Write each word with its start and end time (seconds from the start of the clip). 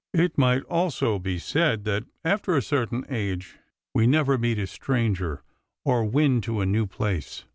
It 0.15 0.35
might 0.35 0.63
almost 0.63 1.21
be 1.21 1.37
said 1.37 1.85
that 1.85 2.05
after 2.25 2.57
a 2.57 2.61
certain 2.63 3.05
age 3.07 3.57
we 3.93 4.07
never 4.07 4.35
meet 4.35 4.57
a 4.57 4.65
stranger 4.65 5.43
or 5.85 6.03
win 6.05 6.41
to 6.41 6.59
a 6.59 6.65
new 6.65 6.87
place. 6.87 7.45